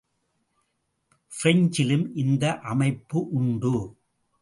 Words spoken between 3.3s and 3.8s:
உண்டு.